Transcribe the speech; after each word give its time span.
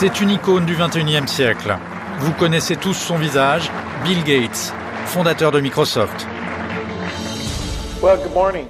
C'est 0.00 0.22
une 0.22 0.30
icône 0.30 0.64
du 0.64 0.74
21e 0.74 1.26
siècle. 1.26 1.76
Vous 2.20 2.32
connaissez 2.32 2.74
tous 2.74 2.94
son 2.94 3.18
visage, 3.18 3.70
Bill 4.02 4.24
Gates, 4.24 4.72
fondateur 5.04 5.52
de 5.52 5.60
Microsoft. 5.60 6.26
Well, 8.02 8.18
good 8.22 8.32
morning. 8.32 8.64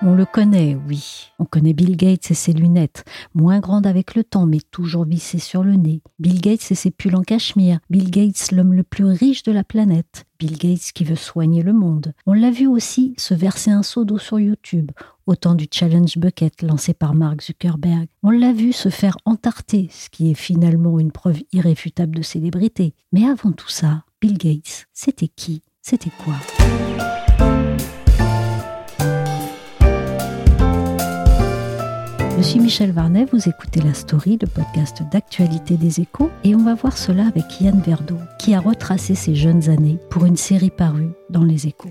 On 0.00 0.14
le 0.14 0.24
connaît, 0.24 0.74
oui. 0.88 1.32
On 1.38 1.44
connaît 1.44 1.74
Bill 1.74 1.96
Gates 1.98 2.30
et 2.30 2.34
ses 2.34 2.54
lunettes, 2.54 3.04
moins 3.34 3.58
grandes 3.58 3.86
avec 3.86 4.14
le 4.14 4.24
temps, 4.24 4.46
mais 4.46 4.60
toujours 4.70 5.04
vissées 5.04 5.38
sur 5.38 5.62
le 5.62 5.74
nez. 5.74 6.00
Bill 6.18 6.40
Gates 6.40 6.70
et 6.70 6.74
ses 6.74 6.92
pulls 6.92 7.16
en 7.16 7.22
cachemire. 7.22 7.80
Bill 7.90 8.10
Gates, 8.10 8.50
l'homme 8.50 8.72
le 8.72 8.84
plus 8.84 9.04
riche 9.04 9.42
de 9.42 9.52
la 9.52 9.64
planète. 9.64 10.24
Bill 10.38 10.56
Gates 10.56 10.92
qui 10.94 11.04
veut 11.04 11.16
soigner 11.16 11.62
le 11.62 11.74
monde. 11.74 12.14
On 12.24 12.32
l'a 12.32 12.52
vu 12.52 12.68
aussi 12.68 13.12
se 13.18 13.34
verser 13.34 13.70
un 13.70 13.82
seau 13.82 14.04
d'eau 14.04 14.18
sur 14.18 14.38
YouTube, 14.38 14.92
au 15.28 15.36
temps 15.36 15.54
du 15.54 15.66
Challenge 15.70 16.16
Bucket 16.16 16.62
lancé 16.62 16.94
par 16.94 17.14
Mark 17.14 17.42
Zuckerberg. 17.42 18.06
On 18.22 18.30
l'a 18.30 18.54
vu 18.54 18.72
se 18.72 18.88
faire 18.88 19.18
entarter, 19.26 19.88
ce 19.92 20.08
qui 20.08 20.30
est 20.30 20.34
finalement 20.34 20.98
une 20.98 21.12
preuve 21.12 21.42
irréfutable 21.52 22.16
de 22.16 22.22
célébrité. 22.22 22.94
Mais 23.12 23.26
avant 23.26 23.52
tout 23.52 23.68
ça, 23.68 24.04
Bill 24.22 24.38
Gates, 24.38 24.86
c'était 24.94 25.28
qui? 25.28 25.62
C'était 25.82 26.10
quoi? 26.24 26.34
Je 32.38 32.42
suis 32.42 32.60
Michel 32.60 32.92
Varnet, 32.92 33.26
vous 33.30 33.48
écoutez 33.48 33.80
La 33.80 33.92
Story, 33.92 34.38
le 34.40 34.46
podcast 34.46 35.02
d'actualité 35.12 35.76
des 35.76 36.00
échos, 36.00 36.30
et 36.44 36.54
on 36.54 36.62
va 36.62 36.74
voir 36.74 36.96
cela 36.96 37.26
avec 37.26 37.60
Yann 37.60 37.80
Verdeau, 37.80 38.18
qui 38.38 38.54
a 38.54 38.60
retracé 38.60 39.14
ses 39.14 39.34
jeunes 39.34 39.68
années 39.68 39.98
pour 40.08 40.24
une 40.24 40.36
série 40.36 40.70
parue 40.70 41.10
dans 41.28 41.44
les 41.44 41.66
échos. 41.66 41.90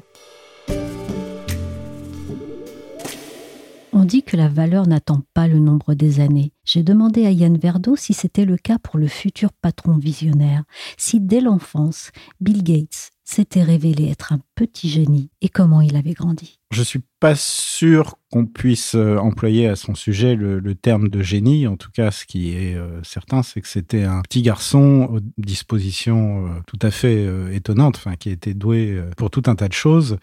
On 3.94 4.04
dit 4.04 4.24
que 4.24 4.36
la 4.36 4.50
valeur 4.50 4.86
n'attend 4.86 5.22
pas 5.34 5.48
le 5.48 5.60
nombre 5.60 5.94
des 5.94 6.20
années. 6.20 6.52
J'ai 6.66 6.84
demandé 6.84 7.26
à 7.26 7.32
Yann 7.32 7.58
Verdeau 7.58 7.96
si 7.96 8.14
c'était 8.14 8.46
le 8.46 8.58
cas 8.58 8.78
pour 8.80 9.00
le 9.00 9.08
futur 9.08 9.54
patron 9.54 9.98
visionnaire, 9.98 10.64
si 10.98 11.22
dès 11.22 11.40
l'enfance, 11.40 12.12
Bill 12.42 12.64
Gates 12.64 13.12
s'était 13.24 13.64
révélé 13.64 14.10
être 14.10 14.34
un 14.34 14.40
petit 14.56 14.90
génie 14.90 15.30
et 15.42 15.50
comment 15.50 15.82
il 15.82 15.96
avait 15.96 16.14
grandi. 16.14 16.60
Je 16.72 16.84
suis 16.84 17.02
pas 17.20 17.36
sûr 17.36 18.16
qu'on 18.32 18.46
puisse 18.46 18.96
euh, 18.96 19.18
employer 19.18 19.68
à 19.68 19.76
son 19.76 19.96
sujet 19.96 20.36
le, 20.36 20.76
terme 20.76 21.10
de 21.10 21.22
génie. 21.22 21.68
En 21.68 21.76
tout 21.76 21.92
cas, 21.92 22.12
ce 22.12 22.26
qui 22.26 22.56
est 22.56 22.76
euh, 22.76 23.02
certain, 23.04 23.44
c'est 23.44 23.62
que 23.62 23.68
c'était 23.68 24.04
un 24.04 24.22
petit 24.22 24.42
garçon 24.42 25.10
aux 25.12 25.20
dispositions 25.38 26.48
euh, 26.48 26.50
tout 26.68 26.80
à 26.82 26.92
fait 26.92 27.28
étonnantes, 27.54 27.98
enfin, 27.98 28.16
qui 28.16 28.30
était 28.30 28.54
doué 28.54 29.02
pour 29.18 29.30
tout 29.30 29.44
un 29.48 29.56
tas 29.56 29.68
de 29.68 29.74
choses. 29.74 30.18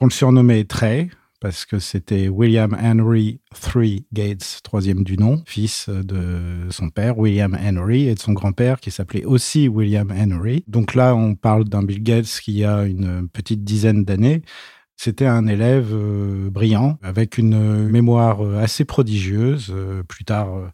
On 0.00 0.06
le 0.06 0.10
surnommait 0.10 0.64
Trey 0.64 1.10
parce 1.40 1.64
que 1.64 1.78
c'était 1.78 2.28
William 2.28 2.76
Henry 2.80 3.40
III 3.74 4.04
Gates, 4.12 4.60
troisième 4.62 5.02
du 5.02 5.16
nom, 5.16 5.42
fils 5.46 5.88
de 5.88 6.68
son 6.70 6.90
père, 6.90 7.18
William 7.18 7.56
Henry, 7.60 8.08
et 8.08 8.14
de 8.14 8.20
son 8.20 8.32
grand-père 8.32 8.78
qui 8.78 8.90
s'appelait 8.90 9.24
aussi 9.24 9.66
William 9.66 10.10
Henry. 10.10 10.64
Donc 10.68 10.94
là, 10.94 11.14
on 11.14 11.34
parle 11.34 11.64
d'un 11.64 11.82
Bill 11.82 12.02
Gates 12.02 12.40
qui 12.42 12.64
a 12.64 12.84
une 12.84 13.28
petite 13.28 13.64
dizaine 13.64 14.04
d'années. 14.04 14.42
C'était 14.96 15.26
un 15.26 15.46
élève 15.46 15.88
euh, 15.92 16.50
brillant, 16.50 16.98
avec 17.02 17.38
une 17.38 17.88
mémoire 17.88 18.42
assez 18.56 18.84
prodigieuse. 18.84 19.72
Euh, 19.74 20.02
plus 20.02 20.26
tard, 20.26 20.54
euh, 20.54 20.68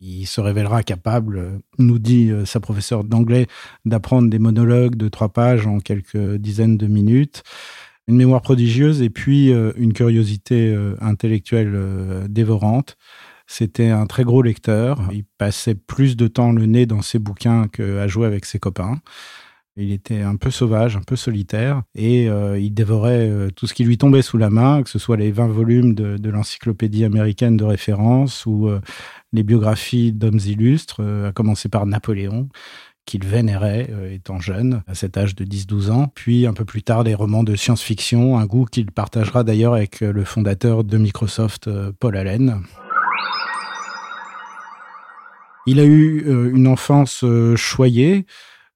il 0.00 0.26
se 0.26 0.40
révélera 0.40 0.82
capable, 0.82 1.60
nous 1.78 1.98
dit 1.98 2.30
euh, 2.30 2.44
sa 2.44 2.60
professeure 2.60 3.04
d'anglais, 3.04 3.46
d'apprendre 3.84 4.28
des 4.28 4.38
monologues 4.38 4.96
de 4.96 5.08
trois 5.08 5.30
pages 5.30 5.66
en 5.66 5.80
quelques 5.80 6.36
dizaines 6.36 6.76
de 6.76 6.86
minutes 6.86 7.42
une 8.08 8.16
mémoire 8.16 8.42
prodigieuse 8.42 9.02
et 9.02 9.10
puis 9.10 9.52
euh, 9.52 9.72
une 9.76 9.92
curiosité 9.92 10.72
euh, 10.72 10.96
intellectuelle 11.00 11.72
euh, 11.74 12.26
dévorante. 12.28 12.96
C'était 13.46 13.90
un 13.90 14.06
très 14.06 14.24
gros 14.24 14.42
lecteur. 14.42 14.98
Il 15.12 15.24
passait 15.38 15.74
plus 15.74 16.16
de 16.16 16.28
temps 16.28 16.52
le 16.52 16.66
nez 16.66 16.86
dans 16.86 17.02
ses 17.02 17.18
bouquins 17.18 17.68
qu'à 17.68 18.08
jouer 18.08 18.26
avec 18.26 18.46
ses 18.46 18.58
copains. 18.58 19.00
Il 19.76 19.92
était 19.92 20.22
un 20.22 20.36
peu 20.36 20.50
sauvage, 20.50 20.96
un 20.96 21.02
peu 21.02 21.16
solitaire, 21.16 21.82
et 21.96 22.26
il 22.26 22.70
dévorait 22.72 23.50
tout 23.56 23.66
ce 23.66 23.74
qui 23.74 23.82
lui 23.82 23.98
tombait 23.98 24.22
sous 24.22 24.38
la 24.38 24.48
main, 24.48 24.84
que 24.84 24.88
ce 24.88 25.00
soit 25.00 25.16
les 25.16 25.32
20 25.32 25.48
volumes 25.48 25.94
de, 25.94 26.30
l'encyclopédie 26.30 27.04
américaine 27.04 27.56
de 27.56 27.64
référence 27.64 28.46
ou 28.46 28.70
les 29.32 29.42
biographies 29.42 30.12
d'hommes 30.12 30.38
illustres, 30.38 31.02
à 31.26 31.32
commencer 31.32 31.68
par 31.68 31.86
Napoléon 31.86 32.48
qu'il 33.06 33.24
vénérait 33.24 33.88
euh, 33.90 34.12
étant 34.12 34.40
jeune, 34.40 34.82
à 34.86 34.94
cet 34.94 35.16
âge 35.16 35.34
de 35.34 35.44
10-12 35.44 35.90
ans, 35.90 36.12
puis 36.14 36.46
un 36.46 36.54
peu 36.54 36.64
plus 36.64 36.82
tard 36.82 37.04
des 37.04 37.14
romans 37.14 37.44
de 37.44 37.54
science-fiction, 37.54 38.38
un 38.38 38.46
goût 38.46 38.64
qu'il 38.64 38.90
partagera 38.90 39.44
d'ailleurs 39.44 39.74
avec 39.74 40.02
euh, 40.02 40.12
le 40.12 40.24
fondateur 40.24 40.84
de 40.84 40.98
Microsoft, 40.98 41.68
euh, 41.68 41.92
Paul 41.98 42.16
Allen. 42.16 42.62
Il 45.66 45.80
a 45.80 45.84
eu 45.84 46.50
une 46.52 46.68
enfance 46.68 47.24
choyée, 47.56 48.26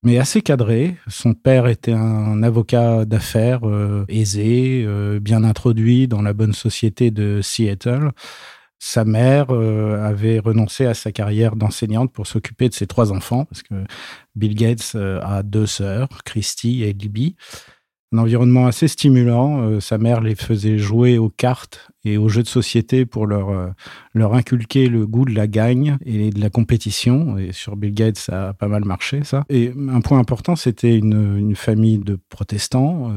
mais 0.02 0.18
assez 0.18 0.40
cadrée. 0.40 0.96
Son 1.06 1.34
père 1.34 1.66
était 1.66 1.92
un 1.92 2.42
avocat 2.42 3.04
d'affaires 3.04 3.60
aisé, 4.08 4.88
bien 5.20 5.44
introduit 5.44 6.08
dans 6.08 6.22
la 6.22 6.32
bonne 6.32 6.54
société 6.54 7.10
de 7.10 7.40
Seattle. 7.42 8.12
Sa 8.78 9.04
mère 9.04 9.46
euh, 9.50 10.00
avait 10.04 10.38
renoncé 10.38 10.86
à 10.86 10.94
sa 10.94 11.10
carrière 11.10 11.56
d'enseignante 11.56 12.12
pour 12.12 12.28
s'occuper 12.28 12.68
de 12.68 12.74
ses 12.74 12.86
trois 12.86 13.12
enfants, 13.12 13.44
parce 13.46 13.62
que 13.62 13.74
Bill 14.36 14.54
Gates 14.54 14.92
euh, 14.94 15.20
a 15.22 15.42
deux 15.42 15.66
sœurs, 15.66 16.08
Christy 16.24 16.84
et 16.84 16.92
Libby. 16.92 17.34
Un 18.12 18.18
environnement 18.18 18.66
assez 18.68 18.86
stimulant. 18.86 19.60
Euh, 19.62 19.80
sa 19.80 19.98
mère 19.98 20.20
les 20.20 20.36
faisait 20.36 20.78
jouer 20.78 21.18
aux 21.18 21.28
cartes 21.28 21.88
et 22.04 22.16
aux 22.18 22.28
jeux 22.28 22.44
de 22.44 22.48
société 22.48 23.04
pour 23.04 23.26
leur, 23.26 23.74
leur 24.14 24.34
inculquer 24.34 24.88
le 24.88 25.06
goût 25.06 25.24
de 25.24 25.34
la 25.34 25.48
gagne 25.48 25.98
et 26.06 26.30
de 26.30 26.40
la 26.40 26.48
compétition. 26.48 27.36
Et 27.36 27.52
sur 27.52 27.76
Bill 27.76 27.92
Gates, 27.92 28.16
ça 28.16 28.50
a 28.50 28.52
pas 28.54 28.68
mal 28.68 28.84
marché, 28.84 29.24
ça. 29.24 29.44
Et 29.50 29.74
un 29.90 30.00
point 30.00 30.20
important, 30.20 30.56
c'était 30.56 30.96
une, 30.96 31.36
une 31.36 31.56
famille 31.56 31.98
de 31.98 32.18
protestants, 32.30 33.12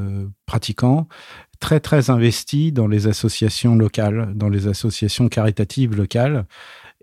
pratiquants, 0.45 1.07
très 1.61 1.79
très 1.79 2.09
investi 2.09 2.73
dans 2.73 2.87
les 2.87 3.07
associations 3.07 3.75
locales, 3.75 4.33
dans 4.35 4.49
les 4.49 4.67
associations 4.67 5.29
caritatives 5.29 5.95
locales. 5.95 6.45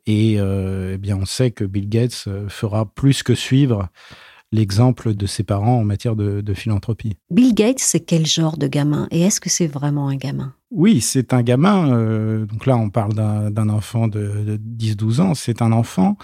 Et 0.05 0.37
euh, 0.39 0.93
eh 0.95 0.99
bien, 0.99 1.17
on 1.17 1.25
sait 1.25 1.51
que 1.51 1.65
Bill 1.65 1.89
Gates 1.89 2.25
euh, 2.27 2.49
fera 2.49 2.85
plus 2.85 3.23
que 3.23 3.35
suivre 3.35 3.89
l'exemple 4.53 5.15
de 5.15 5.27
ses 5.27 5.45
parents 5.45 5.79
en 5.79 5.85
matière 5.85 6.17
de, 6.17 6.41
de 6.41 6.55
philanthropie. 6.55 7.17
Bill 7.31 7.55
Gates, 7.55 7.81
c'est 7.81 8.01
quel 8.01 8.27
genre 8.27 8.57
de 8.57 8.67
gamin? 8.67 9.07
Et 9.11 9.21
est-ce 9.21 9.41
que 9.41 9.51
c'est 9.51 9.67
vraiment 9.67 10.09
un 10.09 10.17
gamin? 10.17 10.55
Oui, 10.71 11.01
c'est 11.01 11.33
un 11.33 11.43
gamin. 11.43 11.93
Euh, 11.93 12.47
donc 12.47 12.67
là, 12.67 12.77
on 12.77 12.91
parle 12.91 13.15
d'un 13.15 13.69
enfant 13.69 14.09
de, 14.09 14.59
de 14.59 14.61
10-12 14.79 15.21
ans. 15.21 15.35
C'est 15.35 15.63
un 15.63 15.73
enfant 15.73 16.17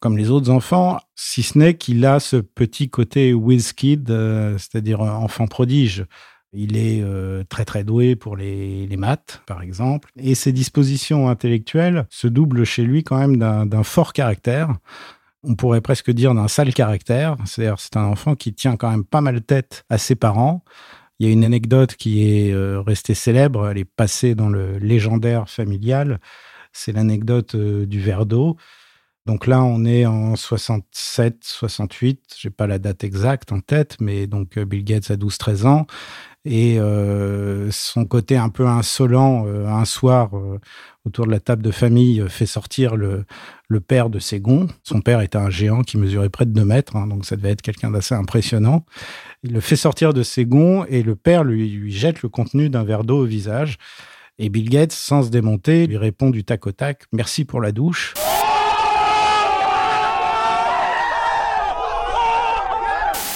comme 0.00 0.16
les 0.16 0.30
autres 0.30 0.50
enfants, 0.50 0.98
si 1.14 1.42
ce 1.42 1.58
n'est 1.58 1.76
qu'il 1.76 2.04
a 2.04 2.20
ce 2.20 2.36
petit 2.36 2.90
côté 2.90 3.32
whiz 3.32 3.72
kid, 3.72 4.10
euh, 4.10 4.58
c'est-à-dire 4.58 5.00
enfant 5.00 5.46
prodige. 5.46 6.04
Il 6.52 6.78
est 6.78 7.02
euh, 7.02 7.44
très 7.48 7.66
très 7.66 7.84
doué 7.84 8.16
pour 8.16 8.34
les, 8.34 8.86
les, 8.86 8.96
maths, 8.96 9.42
par 9.46 9.60
exemple, 9.60 10.10
et 10.16 10.34
ses 10.34 10.52
dispositions 10.52 11.28
intellectuelles 11.28 12.06
se 12.08 12.26
doublent 12.26 12.64
chez 12.64 12.84
lui 12.84 13.04
quand 13.04 13.18
même 13.18 13.36
d'un 13.36 13.82
fort 13.82 14.14
caractère. 14.14 14.74
On 15.42 15.54
pourrait 15.54 15.82
presque 15.82 16.10
dire 16.10 16.34
d'un 16.34 16.48
sale 16.48 16.72
caractère. 16.72 17.36
C'est-à-dire 17.44 17.78
c'est 17.78 17.96
un 17.96 18.04
enfant 18.04 18.34
qui 18.34 18.54
tient 18.54 18.76
quand 18.76 18.90
même 18.90 19.04
pas 19.04 19.20
mal 19.20 19.42
tête 19.42 19.84
à 19.90 19.98
ses 19.98 20.14
parents. 20.14 20.64
Il 21.18 21.26
y 21.26 21.30
a 21.30 21.32
une 21.32 21.44
anecdote 21.44 21.96
qui 21.96 22.24
est 22.24 22.52
euh, 22.52 22.80
restée 22.80 23.14
célèbre, 23.14 23.68
elle 23.68 23.78
est 23.78 23.84
passée 23.84 24.34
dans 24.34 24.48
le 24.48 24.78
légendaire 24.78 25.50
familial. 25.50 26.18
C'est 26.72 26.92
l'anecdote 26.92 27.56
euh, 27.56 27.86
du 27.86 28.00
verre 28.00 28.24
d'eau. 28.24 28.56
Donc 29.26 29.46
là, 29.46 29.62
on 29.62 29.84
est 29.84 30.06
en 30.06 30.36
67, 30.36 31.40
68, 31.42 32.36
j'ai 32.38 32.48
pas 32.48 32.66
la 32.66 32.78
date 32.78 33.04
exacte 33.04 33.52
en 33.52 33.60
tête, 33.60 33.96
mais 34.00 34.26
donc 34.26 34.58
Bill 34.58 34.84
Gates 34.84 35.10
a 35.10 35.16
12-13 35.16 35.66
ans 35.66 35.86
et 36.44 36.78
euh, 36.78 37.70
son 37.70 38.04
côté 38.04 38.36
un 38.36 38.48
peu 38.48 38.66
insolent 38.66 39.44
euh, 39.46 39.66
un 39.66 39.84
soir 39.84 40.36
euh, 40.36 40.58
autour 41.04 41.26
de 41.26 41.30
la 41.30 41.40
table 41.40 41.62
de 41.62 41.70
famille 41.70 42.24
fait 42.28 42.46
sortir 42.46 42.96
le, 42.96 43.24
père 43.86 44.08
de 44.08 44.18
ses 44.18 44.40
gonds. 44.40 44.68
Son 44.82 45.00
père 45.00 45.20
était 45.20 45.38
un 45.38 45.50
géant 45.50 45.82
qui 45.82 45.98
mesurait 45.98 46.30
près 46.30 46.46
de 46.46 46.52
2 46.52 46.64
mètres, 46.64 46.96
hein, 46.96 47.06
donc 47.06 47.26
ça 47.26 47.36
devait 47.36 47.50
être 47.50 47.62
quelqu'un 47.62 47.90
d'assez 47.90 48.14
impressionnant. 48.14 48.84
Il 49.42 49.52
le 49.52 49.60
fait 49.60 49.76
sortir 49.76 50.12
de 50.12 50.22
ses 50.22 50.46
gonds 50.46 50.84
et 50.88 51.02
le 51.02 51.16
père 51.16 51.44
lui, 51.44 51.68
lui 51.68 51.92
jette 51.92 52.22
le 52.22 52.28
contenu 52.28 52.70
d'un 52.70 52.84
verre 52.84 53.04
d'eau 53.04 53.22
au 53.22 53.26
visage. 53.26 53.78
Et 54.38 54.50
Bill 54.50 54.70
Gates, 54.70 54.92
sans 54.92 55.24
se 55.24 55.30
démonter, 55.30 55.86
lui 55.86 55.96
répond 55.96 56.30
du 56.30 56.44
tac 56.44 56.66
au 56.66 56.72
tac, 56.72 57.04
merci 57.12 57.44
pour 57.44 57.60
la 57.60 57.72
douche. 57.72 58.14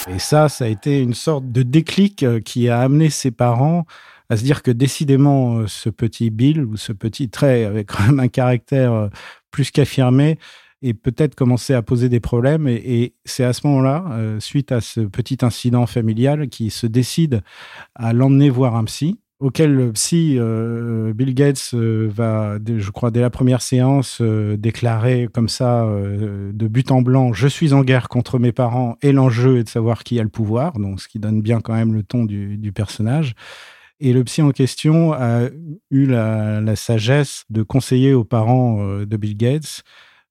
Et 0.08 0.18
ça, 0.18 0.48
ça 0.48 0.64
a 0.64 0.68
été 0.68 1.00
une 1.00 1.14
sorte 1.14 1.50
de 1.52 1.62
déclic 1.62 2.22
euh, 2.22 2.40
qui 2.40 2.68
a 2.68 2.80
amené 2.80 3.08
ses 3.08 3.30
parents 3.30 3.84
à 4.28 4.36
se 4.36 4.42
dire 4.42 4.62
que 4.62 4.70
décidément, 4.70 5.58
euh, 5.58 5.66
ce 5.68 5.90
petit 5.90 6.30
Bill 6.30 6.64
ou 6.64 6.76
ce 6.76 6.92
petit 6.92 7.28
trait 7.30 7.64
avec 7.64 7.88
quand 7.88 8.04
même 8.04 8.20
un 8.20 8.28
caractère 8.28 8.92
euh, 8.92 9.08
plus 9.50 9.70
qu'affirmé 9.70 10.38
et 10.82 10.94
peut-être 10.94 11.36
commencer 11.36 11.74
à 11.74 11.82
poser 11.82 12.08
des 12.08 12.18
problèmes. 12.18 12.66
Et, 12.66 13.14
c'est 13.24 13.44
à 13.44 13.52
ce 13.52 13.64
moment-là, 13.68 14.40
suite 14.40 14.72
à 14.72 14.80
ce 14.80 15.00
petit 15.00 15.38
incident 15.42 15.86
familial, 15.86 16.48
qu'il 16.48 16.72
se 16.72 16.88
décide 16.88 17.42
à 17.94 18.12
l'emmener 18.12 18.50
voir 18.50 18.74
un 18.74 18.82
psy 18.84 19.20
auquel 19.42 19.74
le 19.74 19.92
psy 19.92 20.36
euh, 20.38 21.12
Bill 21.12 21.34
Gates 21.34 21.70
euh, 21.74 22.08
va, 22.08 22.58
je 22.64 22.90
crois, 22.90 23.10
dès 23.10 23.20
la 23.20 23.28
première 23.28 23.60
séance, 23.60 24.18
euh, 24.20 24.56
déclarer 24.56 25.28
comme 25.32 25.48
ça, 25.48 25.84
de 25.84 26.68
but 26.68 26.90
en 26.92 27.02
blanc, 27.02 27.32
je 27.32 27.48
suis 27.48 27.72
en 27.72 27.82
guerre 27.82 28.08
contre 28.08 28.38
mes 28.38 28.52
parents 28.52 28.96
et 29.02 29.10
l'enjeu 29.10 29.58
est 29.58 29.64
de 29.64 29.68
savoir 29.68 30.04
qui 30.04 30.20
a 30.20 30.22
le 30.22 30.28
pouvoir, 30.28 30.74
donc 30.74 31.00
ce 31.00 31.08
qui 31.08 31.18
donne 31.18 31.42
bien 31.42 31.60
quand 31.60 31.74
même 31.74 31.92
le 31.92 32.04
ton 32.04 32.24
du, 32.24 32.72
personnage. 32.72 33.34
Et 33.98 34.12
le 34.12 34.24
psy 34.24 34.42
en 34.42 34.50
question 34.50 35.12
a 35.12 35.48
eu 35.90 36.06
la, 36.06 36.76
sagesse 36.76 37.44
de 37.50 37.62
conseiller 37.62 38.14
aux 38.14 38.24
parents 38.24 39.04
de 39.04 39.16
Bill 39.16 39.36
Gates 39.36 39.82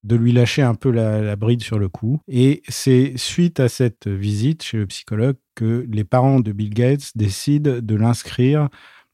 de 0.04 0.16
lui 0.16 0.32
lâcher 0.32 0.64
un 0.64 0.74
peu 0.74 0.90
la, 0.90 1.22
la 1.22 1.36
bride 1.36 1.62
sur 1.62 1.78
le 1.78 1.88
cou. 1.88 2.22
Et 2.28 2.64
c'est 2.68 3.14
suite 3.18 3.60
à 3.60 3.70
cette 3.70 4.08
visite 4.08 4.64
chez 4.64 4.78
le 4.78 4.88
psychologue 4.88 5.36
que 5.54 5.86
les 5.92 6.04
parents 6.04 6.40
de 6.40 6.52
Bill 6.52 6.74
Gates 6.74 7.12
décident 7.16 7.80
de 7.80 7.96
l'inscrire 7.96 8.70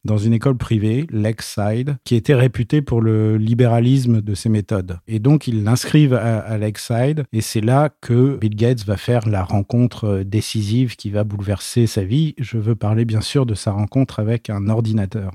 dans 0.08 0.18
une 0.18 0.34
école 0.34 0.58
privée, 0.58 1.06
Lakeside, 1.12 1.98
qui 2.06 2.16
était 2.16 2.34
réputée 2.34 2.82
pour 2.82 3.02
le 3.02 3.38
libéralisme 3.38 4.22
de 4.22 4.34
ses 4.34 4.50
méthodes. 4.50 5.00
Et 5.08 5.20
donc, 5.20 5.48
ils 5.48 5.64
l'inscrivent 5.64 6.16
à, 6.16 6.58
Lakeside, 6.58 7.26
et 7.34 7.42
c'est 7.42 7.62
là 7.62 7.90
que 8.02 8.38
Bill 8.38 8.56
Gates 8.56 8.86
va 8.86 8.98
faire 8.98 9.28
la 9.28 9.44
rencontre 9.44 10.06
euh, 10.06 10.24
décisive 10.24 10.96
qui 10.96 11.10
va 11.10 11.26
bouleverser 11.26 11.88
sa 11.88 12.04
vie. 12.04 12.34
Je 12.40 12.58
veux 12.58 12.76
parler 12.76 13.04
bien 13.04 13.22
sûr 13.22 13.46
de 13.46 13.54
sa 13.54 13.72
rencontre 13.72 14.20
avec 14.20 14.50
un 14.50 14.70
ordinateur. 14.70 15.32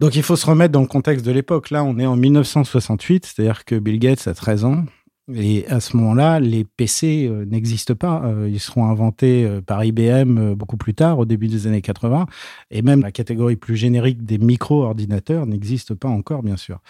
Donc 0.00 0.16
il 0.16 0.22
faut 0.22 0.36
se 0.36 0.46
remettre 0.46 0.72
dans 0.72 0.80
le 0.80 0.86
contexte 0.86 1.24
de 1.24 1.30
l'époque. 1.30 1.70
Là, 1.70 1.84
on 1.84 1.98
est 1.98 2.06
en 2.06 2.16
1968, 2.16 3.26
c'est-à-dire 3.26 3.64
que 3.64 3.76
Bill 3.76 3.98
Gates 3.98 4.26
a 4.26 4.34
13 4.34 4.64
ans. 4.64 4.84
Et 5.32 5.66
à 5.68 5.80
ce 5.80 5.96
moment-là, 5.96 6.40
les 6.40 6.64
PC 6.64 7.28
euh, 7.28 7.44
n'existent 7.44 7.94
pas. 7.94 8.22
Euh, 8.24 8.48
ils 8.50 8.58
seront 8.58 8.86
inventés 8.86 9.44
euh, 9.44 9.60
par 9.60 9.84
IBM 9.84 10.54
beaucoup 10.54 10.76
plus 10.76 10.94
tard, 10.94 11.18
au 11.18 11.24
début 11.24 11.46
des 11.46 11.66
années 11.66 11.82
80. 11.82 12.26
Et 12.70 12.82
même 12.82 13.00
la 13.02 13.12
catégorie 13.12 13.56
plus 13.56 13.76
générique 13.76 14.24
des 14.24 14.38
micro-ordinateurs 14.38 15.46
n'existe 15.46 15.94
pas 15.94 16.08
encore, 16.08 16.42
bien 16.42 16.56
sûr. 16.56 16.80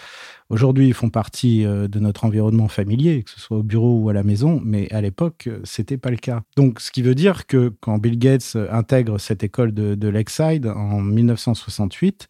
Aujourd'hui, 0.48 0.88
ils 0.88 0.94
font 0.94 1.10
partie 1.10 1.62
de 1.64 1.98
notre 2.00 2.24
environnement 2.24 2.66
familier, 2.66 3.22
que 3.22 3.30
ce 3.30 3.38
soit 3.38 3.58
au 3.58 3.62
bureau 3.62 4.00
ou 4.00 4.08
à 4.08 4.12
la 4.12 4.24
maison, 4.24 4.60
mais 4.64 4.90
à 4.90 5.00
l'époque, 5.00 5.48
c'était 5.62 5.96
pas 5.96 6.10
le 6.10 6.16
cas. 6.16 6.42
Donc, 6.56 6.80
ce 6.80 6.90
qui 6.90 7.02
veut 7.02 7.14
dire 7.14 7.46
que 7.46 7.72
quand 7.80 7.98
Bill 7.98 8.18
Gates 8.18 8.56
intègre 8.70 9.18
cette 9.18 9.44
école 9.44 9.72
de, 9.72 9.94
de 9.94 10.08
Lakeside 10.08 10.66
en 10.66 11.00
1968, 11.00 12.28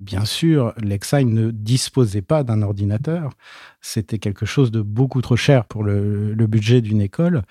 Bien 0.00 0.24
sûr, 0.24 0.74
Lexine 0.80 1.34
ne 1.34 1.50
disposait 1.50 2.22
pas 2.22 2.44
d'un 2.44 2.62
ordinateur. 2.62 3.32
C'était 3.80 4.18
quelque 4.18 4.46
chose 4.46 4.70
de 4.70 4.80
beaucoup 4.80 5.20
trop 5.22 5.34
cher 5.34 5.64
pour 5.64 5.82
le, 5.82 6.34
budget 6.46 6.80
d'une 6.80 7.00
école. 7.00 7.42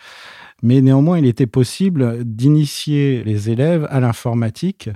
Mais 0.63 0.79
néanmoins, 0.79 1.19
il 1.19 1.25
était 1.25 1.45
possible 1.45 2.23
d'initier 2.23 3.23
les 3.25 3.49
élèves 3.49 3.85
à 3.89 3.99
l'informatique 3.99 4.89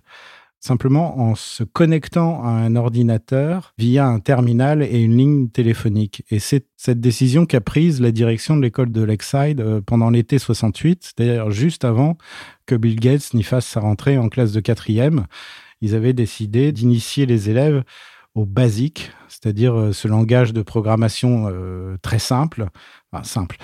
simplement 0.61 1.19
en 1.19 1.33
se 1.33 1.63
connectant 1.63 2.43
à 2.43 2.49
un 2.49 2.75
ordinateur 2.75 3.73
via 3.79 4.05
un 4.05 4.19
terminal 4.19 4.83
et 4.83 5.01
une 5.01 5.17
ligne 5.17 5.49
téléphonique. 5.49 6.23
Et 6.29 6.37
c'est 6.37 6.67
cette 6.77 7.01
décision 7.01 7.47
qu'a 7.47 7.61
prise 7.61 7.99
la 7.99 8.11
direction 8.11 8.55
de 8.55 8.61
l'école 8.61 8.91
de 8.91 9.01
Lakeside 9.01 9.59
euh, 9.59 9.81
pendant 9.81 10.11
l'été 10.11 10.37
68, 10.37 11.03
c'est-à-dire 11.03 11.49
juste 11.49 11.83
avant 11.83 12.15
que 12.67 12.75
Bill 12.75 12.99
Gates 12.99 13.33
n'y 13.33 13.41
fasse 13.41 13.65
sa 13.65 13.79
rentrée 13.79 14.19
en 14.19 14.29
classe 14.29 14.51
de 14.51 14.59
quatrième 14.59 15.25
ils 15.81 15.95
avaient 15.95 16.13
décidé 16.13 16.71
d'initier 16.71 17.25
les 17.25 17.49
élèves 17.49 17.83
au 18.35 18.45
basique, 18.45 19.11
c'est-à-dire 19.27 19.77
euh, 19.77 19.93
ce 19.93 20.07
langage 20.07 20.53
de 20.53 20.61
programmation 20.61 21.49
euh, 21.49 21.97
très 22.01 22.19
simple, 22.19 22.67
simple, 23.23 23.57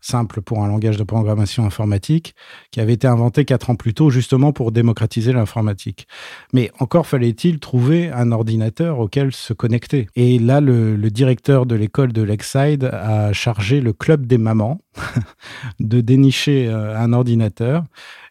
simple 0.00 0.40
pour 0.40 0.62
un 0.64 0.68
langage 0.68 0.96
de 0.96 1.04
programmation 1.04 1.66
informatique, 1.66 2.34
qui 2.70 2.80
avait 2.80 2.94
été 2.94 3.06
inventé 3.06 3.44
quatre 3.44 3.70
ans 3.70 3.74
plus 3.74 3.94
tôt 3.94 4.10
justement 4.10 4.52
pour 4.52 4.72
démocratiser 4.72 5.32
l'informatique. 5.32 6.06
Mais 6.52 6.70
encore 6.78 7.06
fallait-il 7.06 7.58
trouver 7.58 8.10
un 8.10 8.32
ordinateur 8.32 8.98
auquel 8.98 9.32
se 9.32 9.52
connecter. 9.52 10.08
Et 10.16 10.38
là, 10.38 10.60
le, 10.60 10.96
directeur 11.10 11.66
de 11.66 11.74
l'école 11.74 12.12
de 12.12 12.22
Lakeside 12.22 12.84
a 12.84 13.32
chargé 13.32 13.80
le 13.80 13.92
club 13.92 14.26
des 14.26 14.38
mamans 14.38 14.80
de 15.80 16.00
dénicher 16.00 16.68
euh, 16.68 16.96
un 16.96 17.12
ordinateur 17.12 17.84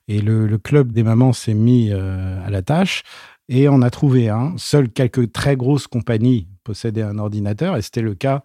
et 0.07 0.21
le, 0.21 0.57
club 0.57 0.92
des 0.92 1.04
mamans 1.04 1.33
s'est 1.33 1.54
mis 1.54 1.89
euh, 1.92 2.45
à 2.45 2.50
la 2.50 2.62
tâche 2.62 3.04
et 3.50 3.69
on 3.69 3.81
a 3.81 3.89
trouvé 3.89 4.30
un. 4.30 4.54
Seules 4.57 4.89
quelques 4.89 5.31
très 5.31 5.56
grosses 5.56 5.88
compagnies 5.88 6.48
possédaient 6.63 7.01
un 7.01 7.18
ordinateur 7.18 7.77
et 7.77 7.81
c'était 7.81 8.01
le 8.01 8.15
cas 8.15 8.44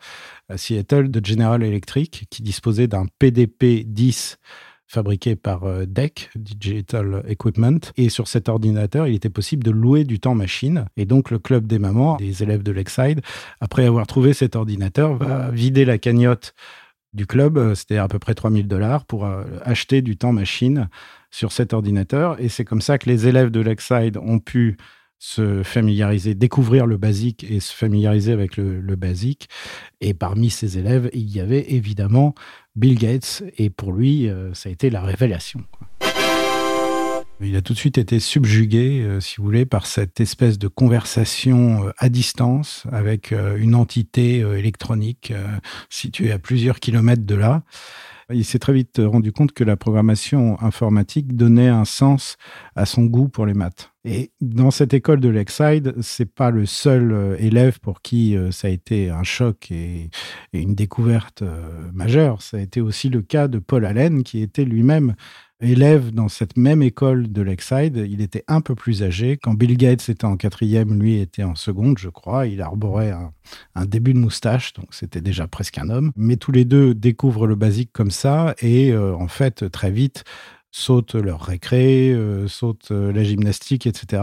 à 0.49 0.56
Seattle 0.56 1.11
de 1.11 1.25
General 1.25 1.62
Electric 1.62 2.26
qui 2.31 2.43
disposait 2.43 2.87
d'un 2.87 3.06
PDP-10 3.20 4.37
fabriqué 4.87 5.37
par 5.37 5.64
euh, 5.64 5.87
DEC, 5.87 6.31
Digital 6.37 7.25
Equipment. 7.26 7.81
Et 7.97 8.11
sur 8.11 8.29
cet 8.29 8.49
ordinateur, 8.49 9.06
il 9.06 9.15
était 9.15 9.31
possible 9.31 9.65
de 9.65 9.70
louer 9.70 10.05
du 10.05 10.20
temps 10.20 10.35
machine. 10.35 10.85
Et 10.99 11.06
donc, 11.06 11.31
le 11.31 11.38
club 11.38 11.67
des 11.67 11.79
mamans, 11.79 12.17
des 12.17 12.43
élèves 12.43 12.62
de 12.62 12.73
Lakeside, 12.73 13.23
après 13.61 13.87
avoir 13.87 14.06
trouvé 14.06 14.35
cet 14.35 14.55
ordinateur, 14.55 15.17
va 15.17 15.50
vider 15.50 15.87
la 15.87 15.97
cagnotte 15.97 16.55
du 17.15 17.26
club, 17.26 17.56
euh, 17.56 17.75
c'était 17.75 17.97
à 17.97 18.06
peu 18.06 18.19
près 18.19 18.35
3000 18.35 18.69
dollars, 18.69 19.06
pour 19.06 19.26
acheter 19.65 20.03
du 20.03 20.19
temps 20.19 20.32
machine 20.32 20.88
sur 21.32 21.50
cet 21.50 21.73
ordinateur. 21.73 22.40
Et 22.40 22.49
c'est 22.49 22.64
comme 22.64 22.82
ça 22.82 22.99
que 22.99 23.08
les 23.08 23.26
élèves 23.26 23.50
de 23.50 23.61
Lakeside 23.61 24.17
ont 24.19 24.38
pu 24.38 24.76
se 25.25 25.62
familiariser, 25.62 26.34
découvrir 26.34 26.84
le 26.84 26.96
basique 26.96 27.46
et 27.49 27.61
se 27.61 27.73
familiariser 27.73 28.32
avec 28.32 28.56
le, 28.56 28.96
basique. 28.96 29.49
Et 30.00 30.14
parmi 30.14 30.50
ces 30.50 30.79
élèves, 30.79 31.11
il 31.12 31.31
y 31.31 31.38
avait 31.38 31.73
évidemment 31.73 32.34
Bill 32.75 32.99
Gates. 32.99 33.44
Et 33.56 33.70
pour 33.70 33.93
lui, 33.93 34.29
euh, 34.29 34.52
ça 34.52 34.69
a 34.69 34.73
été 34.73 34.90
la 34.90 35.00
révélation. 35.00 35.61
Il 37.40 37.55
a 37.55 37.62
tout 37.62 37.73
de 37.73 37.79
suite 37.79 37.99
été 37.99 38.19
subjugué, 38.19 39.00
euh, 39.00 39.20
si 39.20 39.37
vous 39.37 39.44
voulez, 39.44 39.64
par 39.64 39.87
cette 39.87 40.20
espèce 40.20 40.58
de 40.58 40.67
conversation 40.67 41.87
euh, 41.87 41.93
à 41.99 42.08
distance 42.08 42.84
avec 42.90 43.32
une 43.32 43.76
entité 43.76 44.39
électronique 44.39 45.32
située 45.89 46.32
à 46.32 46.41
plusieurs 46.41 46.81
kilomètres 46.81 47.24
de 47.24 47.36
là. 47.36 47.62
Il 48.34 48.44
s'est 48.44 48.58
très 48.58 48.72
vite 48.72 49.01
rendu 49.05 49.32
compte 49.32 49.53
que 49.53 49.65
la 49.65 49.77
programmation 49.77 50.60
informatique 50.62 51.36
donnait 51.36 51.69
un 51.69 51.84
sens 51.84 52.36
à 52.77 52.86
son 52.86 53.05
goût 53.05 53.29
pour 53.29 53.46
les 53.46 53.55
maths. 53.55 53.93
Et 54.05 54.32
dans 54.41 54.70
cette 54.72 54.94
école 54.94 55.20
de 55.20 55.29
Lakeside, 55.29 55.94
c'est 56.01 56.32
pas 56.32 56.51
le 56.51 56.67
seul 56.67 57.12
euh, 57.12 57.36
élève 57.39 57.79
pour 57.79 58.03
qui 58.03 58.36
euh, 58.36 58.51
ça 58.51 58.67
a 58.67 58.70
été 58.70 59.10
un 59.10 59.22
choc 59.22 59.70
et, 59.70 60.10
une 60.53 60.74
découverte 60.74 61.43
euh, 61.43 61.91
majeure. 61.93 62.43
Ça 62.43 62.56
a 62.56 62.60
été 62.60 62.81
aussi 62.81 63.10
le 63.10 63.22
cas 63.22 63.46
de 63.46 63.60
Paul 63.60 63.84
Allen, 63.84 64.24
qui 64.24 64.43
était 64.43 64.65
lui-même 64.65 65.15
élève 65.62 66.10
dans 66.10 66.28
cette 66.28 66.56
même 66.56 66.82
école 66.82 67.31
de 67.31 67.42
Lakeside. 67.42 67.96
Il 68.08 68.20
était 68.20 68.44
un 68.48 68.60
peu 68.60 68.74
plus 68.74 69.02
âgé. 69.02 69.36
Quand 69.36 69.54
Bill 69.54 69.76
Gates 69.76 70.08
était 70.08 70.24
en 70.24 70.36
quatrième, 70.36 71.00
lui 71.00 71.20
était 71.20 71.44
en 71.44 71.54
seconde, 71.54 71.98
je 71.98 72.08
crois. 72.08 72.46
Il 72.46 72.60
arborait 72.60 73.12
un, 73.74 73.86
début 73.86 74.12
de 74.12 74.19
moustache, 74.19 74.72
donc 74.74 74.86
c'était 74.90 75.20
déjà 75.20 75.46
presque 75.46 75.78
un 75.78 75.88
homme. 75.88 76.12
Mais 76.16 76.36
tous 76.36 76.52
les 76.52 76.64
deux 76.64 76.94
découvrent 76.94 77.46
le 77.46 77.54
basique 77.54 77.90
comme 77.92 78.10
ça 78.10 78.54
et 78.60 78.94
en 78.96 79.28
fait, 79.28 79.70
très 79.70 79.90
vite, 79.90 80.24
sautent 80.72 81.14
leur 81.14 81.43
récré, 81.43 82.10
euh, 82.10 82.48
sautent 82.48 82.91
euh, 82.91 83.12
la 83.12 83.22
gymnastique, 83.22 83.86
etc., 83.86 84.22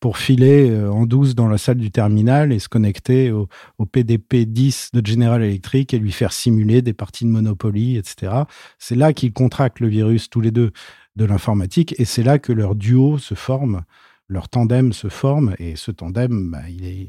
pour 0.00 0.16
filer 0.16 0.70
euh, 0.70 0.90
en 0.90 1.04
douce 1.04 1.34
dans 1.34 1.48
la 1.48 1.58
salle 1.58 1.76
du 1.78 1.90
terminal 1.90 2.52
et 2.52 2.60
se 2.60 2.68
connecter 2.68 3.30
au, 3.30 3.48
PDP 3.92 4.46
10 4.46 4.90
de 4.94 5.04
General 5.04 5.42
Electric 5.42 5.92
et 5.92 5.98
lui 5.98 6.12
faire 6.12 6.32
simuler 6.32 6.82
des 6.82 6.92
parties 6.92 7.24
de 7.24 7.30
Monopoly, 7.30 7.96
etc. 7.96 8.44
C'est 8.78 8.94
là 8.94 9.12
qu'ils 9.12 9.32
contractent 9.32 9.80
le 9.80 9.88
virus 9.88 10.30
tous 10.30 10.40
les 10.40 10.52
deux 10.52 10.70
de 11.16 11.24
l'informatique 11.24 11.94
et 11.98 12.04
c'est 12.04 12.22
là 12.22 12.38
que 12.38 12.52
leur 12.52 12.76
duo 12.76 13.18
se 13.18 13.34
forme, 13.34 13.82
leur 14.28 14.48
tandem 14.48 14.92
se 14.92 15.08
forme 15.08 15.54
et 15.58 15.74
ce 15.74 15.90
tandem, 15.90 16.50
bah, 16.52 16.68
il 16.68 16.84
est 16.86 17.08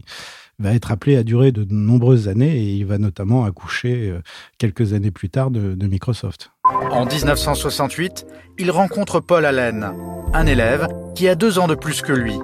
va 0.59 0.73
être 0.73 0.91
appelé 0.91 1.15
à 1.15 1.23
durer 1.23 1.51
de 1.51 1.65
nombreuses 1.69 2.27
années 2.27 2.57
et 2.57 2.75
il 2.75 2.85
va 2.85 2.97
notamment 2.97 3.45
accoucher 3.45 4.09
euh, 4.09 4.21
quelques 4.57 4.93
années 4.93 5.11
plus 5.11 5.29
tard 5.29 5.51
de, 5.51 5.87
Microsoft. 5.87 6.51
En 6.91 7.05
1968, 7.05 8.25
il 8.57 8.71
rencontre 8.71 9.19
Paul 9.19 9.45
Allen, 9.45 9.91
un 10.33 10.45
élève 10.45 10.87
qui 11.15 11.27
a 11.27 11.35
deux 11.35 11.57
ans 11.57 11.67
de 11.67 11.75
plus 11.75 12.01
que 12.01 12.13
lui. 12.13 12.37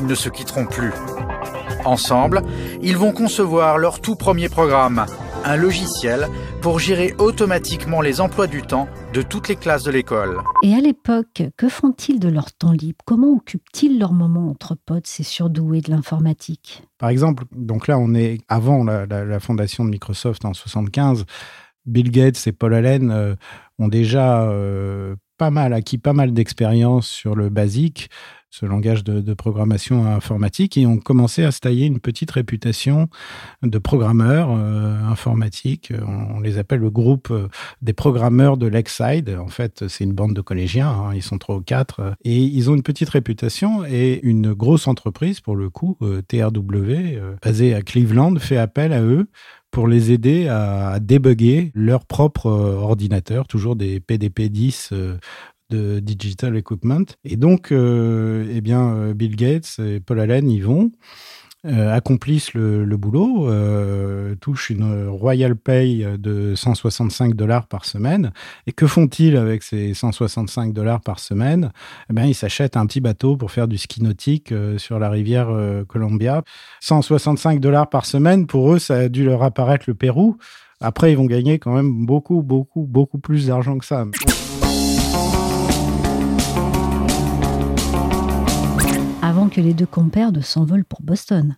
Ils 0.00 0.06
ne 0.06 0.14
se 0.14 0.28
quitteront 0.28 0.66
plus. 0.66 0.92
Ensemble, 1.84 2.42
ils 2.82 2.96
vont 2.96 3.12
concevoir 3.12 3.78
leur 3.78 4.00
tout 4.00 4.16
premier 4.16 4.48
programme, 4.48 5.06
un 5.44 5.56
logiciel 5.56 6.26
pour 6.60 6.78
gérer 6.78 7.14
automatiquement 7.18 8.00
les 8.00 8.20
emplois 8.20 8.46
du 8.46 8.62
temps 8.62 8.88
de 9.14 9.22
toutes 9.22 9.48
les 9.48 9.56
classes 9.56 9.84
de 9.84 9.90
l'école. 9.90 10.38
Et 10.62 10.74
à 10.74 10.80
l'époque, 10.80 11.42
que 11.56 11.68
font-ils 11.68 12.20
de 12.20 12.28
leur 12.28 12.52
temps 12.52 12.72
libre? 12.72 12.98
Comment 13.06 13.32
occupent-ils 13.32 13.98
leur 13.98 14.12
moment 14.12 14.50
entre 14.50 14.74
potes, 14.74 15.06
ces 15.06 15.22
surdoués 15.22 15.80
de 15.80 15.90
l'informatique? 15.90 16.82
Par 16.98 17.08
exemple, 17.08 17.44
donc 17.52 17.88
là, 17.88 17.98
on 17.98 18.14
est 18.14 18.38
avant 18.48 18.84
la, 18.84 19.40
fondation 19.40 19.84
de 19.84 19.90
Microsoft 19.90 20.44
en 20.44 20.52
75. 20.54 21.24
Bill 21.90 22.10
Gates 22.10 22.46
et 22.46 22.52
Paul 22.52 22.74
Allen 22.74 23.10
euh, 23.10 23.34
ont 23.78 23.88
déjà 23.88 24.42
euh, 24.42 25.16
pas 25.38 25.50
mal 25.50 25.72
acquis 25.72 25.98
pas 25.98 26.12
mal 26.12 26.32
d'expérience 26.32 27.08
sur 27.08 27.34
le 27.34 27.48
basique 27.48 28.08
ce 28.52 28.66
langage 28.66 29.04
de, 29.04 29.32
programmation 29.32 30.06
informatique 30.06 30.76
et 30.76 30.84
ont 30.84 30.98
commencé 30.98 31.44
à 31.44 31.52
se 31.52 31.60
tailler 31.60 31.86
une 31.86 32.00
petite 32.00 32.32
réputation 32.32 33.08
de 33.62 33.78
programmeurs 33.78 34.50
euh, 34.50 35.00
informatiques. 35.04 35.92
On, 36.04 36.40
les 36.40 36.58
appelle 36.58 36.80
le 36.80 36.90
groupe 36.90 37.32
des 37.80 37.92
programmeurs 37.92 38.56
de 38.56 38.66
Lakeside. 38.66 39.38
En 39.40 39.46
fait, 39.46 39.86
c'est 39.86 40.02
une 40.02 40.14
bande 40.14 40.34
de 40.34 40.40
collégiens, 40.40 40.88
hein, 40.88 41.14
ils 41.14 41.22
sont 41.22 41.38
trois 41.38 41.54
ou 41.54 41.60
quatre, 41.60 42.16
et 42.24 42.38
ils 42.38 42.68
ont 42.68 42.74
une 42.74 42.82
petite 42.82 43.10
réputation 43.10 43.84
et 43.84 44.18
une 44.24 44.52
grosse 44.52 44.88
entreprise, 44.88 45.38
pour 45.40 45.54
le 45.54 45.70
coup, 45.70 45.96
TRW, 46.26 47.20
basée 47.40 47.72
à 47.72 47.82
Cleveland, 47.82 48.34
fait 48.40 48.56
appel 48.56 48.92
à 48.92 49.00
eux 49.00 49.28
pour 49.70 49.88
les 49.88 50.12
aider 50.12 50.48
à 50.48 50.98
débugger 51.00 51.70
leur 51.74 52.04
propre 52.04 52.46
ordinateur, 52.46 53.46
toujours 53.46 53.76
des 53.76 54.00
PDP-10 54.00 55.18
de 55.70 56.00
Digital 56.00 56.56
Equipment. 56.56 57.04
Et 57.24 57.36
donc, 57.36 57.72
euh, 57.72 58.46
eh 58.52 58.60
bien, 58.60 58.92
euh, 58.92 59.14
Bill 59.14 59.36
Gates 59.36 59.76
et 59.78 60.00
Paul 60.00 60.20
Allen 60.20 60.50
y 60.50 60.60
vont. 60.60 60.90
Euh, 61.66 61.94
accomplissent 61.94 62.54
le, 62.54 62.96
boulot, 62.96 63.50
touchent 64.40 64.70
une 64.70 65.08
royal 65.08 65.56
pay 65.56 66.06
de 66.18 66.54
165 66.54 67.34
dollars 67.34 67.66
par 67.66 67.84
semaine. 67.84 68.32
Et 68.66 68.72
que 68.72 68.86
font-ils 68.86 69.36
avec 69.36 69.62
ces 69.62 69.92
165 69.92 70.72
dollars 70.72 71.00
par 71.02 71.18
semaine? 71.18 71.70
Eh 72.08 72.14
bien, 72.14 72.24
Ils 72.24 72.34
s'achètent 72.34 72.76
un 72.76 72.86
petit 72.86 73.00
bateau 73.00 73.36
pour 73.36 73.50
faire 73.50 73.68
du 73.68 73.76
ski 73.76 74.02
nautique 74.02 74.54
sur 74.78 74.98
la 74.98 75.10
rivière 75.10 75.48
Columbia. 75.86 76.42
165 76.80 77.60
dollars 77.60 77.90
par 77.90 78.06
semaine, 78.06 78.46
pour 78.46 78.72
eux, 78.72 78.78
ça 78.78 78.94
a 78.94 79.08
dû 79.08 79.24
leur 79.24 79.42
apparaître 79.42 79.84
le 79.86 79.94
Pérou. 79.94 80.38
Après, 80.80 81.12
ils 81.12 81.16
vont 81.16 81.26
gagner 81.26 81.58
quand 81.58 81.74
même 81.74 82.06
beaucoup, 82.06 82.42
beaucoup, 82.42 82.86
beaucoup 82.86 83.18
plus 83.18 83.48
d'argent 83.48 83.76
que 83.76 83.84
ça. 83.84 84.06
Que 89.50 89.60
les 89.60 89.74
deux 89.74 89.86
compères 89.86 90.32
s'envolent 90.42 90.84
pour 90.84 91.02
Boston 91.02 91.56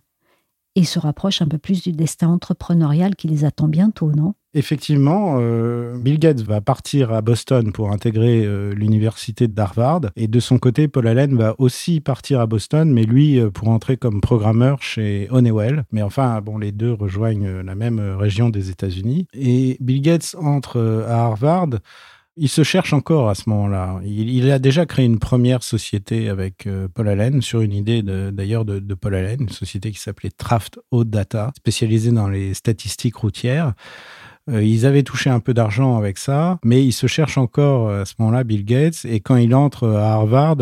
et 0.75 0.83
se 0.83 0.97
rapprochent 0.97 1.41
un 1.41 1.47
peu 1.47 1.59
plus 1.59 1.83
du 1.83 1.91
destin 1.91 2.29
entrepreneurial 2.29 3.15
qui 3.15 3.27
les 3.27 3.45
attend 3.45 3.67
bientôt, 3.67 4.11
non? 4.11 4.33
Effectivement, 4.55 5.37
euh, 5.39 5.97
Bill 5.97 6.19
Gates 6.19 6.41
va 6.41 6.61
partir 6.61 7.11
à 7.11 7.21
Boston 7.21 7.71
pour 7.71 7.91
intégrer 7.91 8.43
euh, 8.45 8.73
l'université 8.73 9.47
d'Harvard. 9.47 10.01
Et 10.15 10.27
de 10.27 10.39
son 10.39 10.59
côté, 10.59 10.87
Paul 10.87 11.07
Allen 11.07 11.35
va 11.35 11.55
aussi 11.57 11.99
partir 12.01 12.39
à 12.39 12.45
Boston, 12.45 12.91
mais 12.91 13.03
lui 13.03 13.39
euh, 13.39 13.49
pour 13.49 13.69
entrer 13.69 13.97
comme 13.97 14.21
programmeur 14.21 14.81
chez 14.81 15.27
Honeywell. 15.31 15.85
Mais 15.91 16.03
enfin, 16.03 16.41
bon, 16.41 16.57
les 16.57 16.71
deux 16.71 16.93
rejoignent 16.93 17.61
la 17.61 17.75
même 17.75 17.99
région 17.99 18.49
des 18.49 18.69
États-Unis. 18.69 19.27
Et 19.33 19.77
Bill 19.79 20.01
Gates 20.01 20.35
entre 20.39 21.05
à 21.07 21.25
Harvard 21.25 21.69
il 22.35 22.49
se 22.49 22.63
cherche 22.63 22.93
encore 22.93 23.29
à 23.29 23.35
ce 23.35 23.43
moment-là. 23.47 23.99
Il, 24.03 24.49
a 24.51 24.59
déjà 24.59 24.85
créé 24.85 25.05
une 25.05 25.19
première 25.19 25.61
société 25.61 26.29
avec 26.29 26.65
euh, 26.65 26.87
Paul 26.93 27.07
Allen, 27.07 27.41
sur 27.41 27.61
une 27.61 27.73
idée 27.73 28.01
d'ailleurs 28.03 28.65
de, 28.65 28.79
Paul 28.95 29.15
Allen, 29.15 29.41
une 29.41 29.49
société 29.49 29.91
qui 29.91 29.99
s'appelait 29.99 30.31
Traft 30.31 30.79
Haute 30.91 31.09
Data, 31.09 31.51
spécialisée 31.55 32.11
dans 32.11 32.27
les 32.27 32.53
statistiques 32.53 33.17
routières. 33.17 33.73
Euh, 34.49 34.63
ils 34.63 34.85
avaient 34.85 35.03
touché 35.03 35.29
un 35.29 35.39
peu 35.39 35.53
d'argent 35.53 35.97
avec 35.97 36.17
ça, 36.17 36.59
mais 36.65 36.83
il 36.83 36.91
se 36.91 37.07
cherche 37.07 37.37
encore 37.37 37.89
à 37.89 38.05
ce 38.05 38.15
moment-là, 38.19 38.43
Bill 38.43 38.65
Gates, 38.65 39.05
et 39.05 39.19
quand 39.19 39.35
il 39.35 39.53
entre 39.53 39.87
à 39.87 40.13
Harvard, 40.13 40.57